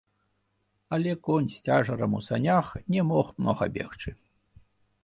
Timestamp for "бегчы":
3.79-4.17